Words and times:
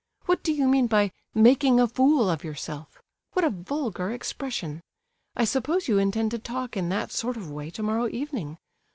What 0.25 0.41
do 0.41 0.51
you 0.51 0.67
mean 0.67 0.87
by 0.87 1.11
'making 1.35 1.79
a 1.79 1.87
fool 1.87 2.27
of 2.27 2.43
yourself'? 2.43 3.03
What 3.33 3.45
a 3.45 3.51
vulgar 3.51 4.09
expression! 4.09 4.81
I 5.35 5.45
suppose 5.45 5.87
you 5.87 5.99
intend 5.99 6.31
to 6.31 6.39
talk 6.39 6.75
in 6.75 6.89
that 6.89 7.11
sort 7.11 7.37
of 7.37 7.51
way 7.51 7.69
tomorrow 7.69 8.09
evening? 8.11 8.57